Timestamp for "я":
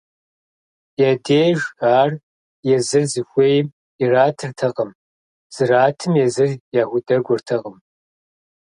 1.07-1.11